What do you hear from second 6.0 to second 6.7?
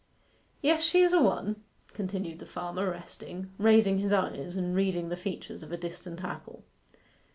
apple.